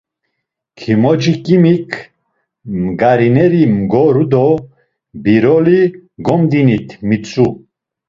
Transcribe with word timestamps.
Kimociçkimik 0.77 1.89
mgarineri 2.83 3.63
mgoru 3.77 4.23
do 4.31 4.45
"Biroli 5.23 5.81
gomdinit" 6.25 6.87
mitzu. 7.07 7.47